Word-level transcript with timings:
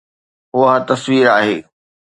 اها 0.55 0.75
تصوير 0.89 1.27
آهي 1.37 1.57